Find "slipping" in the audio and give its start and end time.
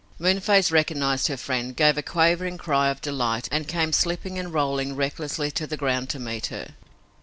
3.93-4.39